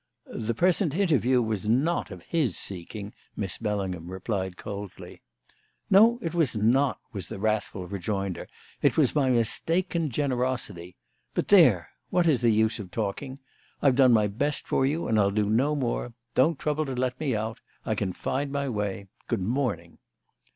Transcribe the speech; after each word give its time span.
"The 0.33 0.55
present 0.55 0.95
interview 0.95 1.43
was 1.43 1.69
not 1.69 2.09
of 2.09 2.23
his 2.23 2.57
seeking," 2.57 3.13
Miss 3.35 3.59
Bellingham 3.59 4.07
replied 4.09 4.57
coldly. 4.57 5.21
"No, 5.91 6.17
it 6.23 6.33
was 6.33 6.55
not," 6.55 6.97
was 7.13 7.27
the 7.27 7.37
wrathful 7.37 7.85
rejoinder; 7.85 8.47
"it 8.81 8.97
was 8.97 9.13
my 9.13 9.29
mistaken 9.29 10.09
generosity. 10.09 10.95
But 11.35 11.49
there 11.49 11.91
what 12.09 12.25
is 12.25 12.41
the 12.41 12.49
use 12.49 12.79
of 12.79 12.89
talking? 12.89 13.37
I've 13.79 13.95
done 13.95 14.11
my 14.11 14.25
best 14.25 14.65
for 14.67 14.87
you 14.87 15.07
and 15.07 15.19
I'll 15.19 15.29
do 15.29 15.47
no 15.51 15.75
more. 15.75 16.13
Don't 16.33 16.57
trouble 16.57 16.87
to 16.87 16.95
let 16.95 17.19
me 17.19 17.35
out; 17.35 17.59
I 17.85 17.93
can 17.93 18.11
find 18.11 18.51
my 18.51 18.69
way. 18.69 19.05
Good 19.27 19.41
morning." 19.43 19.99